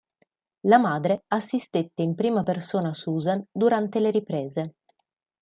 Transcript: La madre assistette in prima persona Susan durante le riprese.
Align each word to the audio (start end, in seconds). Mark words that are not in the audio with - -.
La 0.61 0.79
madre 0.79 1.25
assistette 1.27 2.01
in 2.01 2.15
prima 2.15 2.41
persona 2.41 2.91
Susan 2.91 3.39
durante 3.51 3.99
le 3.99 4.09
riprese. 4.09 4.73